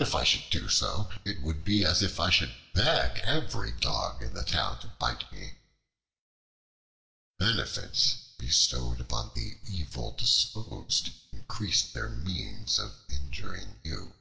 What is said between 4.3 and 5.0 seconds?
the town to